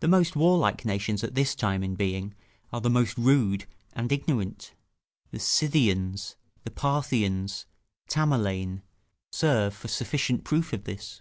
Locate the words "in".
1.84-1.96